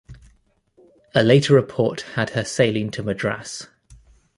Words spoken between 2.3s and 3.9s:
her sailing to Madras.